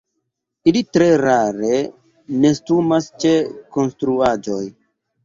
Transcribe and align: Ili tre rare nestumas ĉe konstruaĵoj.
Ili 0.69 0.79
tre 0.95 1.09
rare 1.21 1.73
nestumas 2.45 3.11
ĉe 3.25 3.35
konstruaĵoj. 3.77 4.65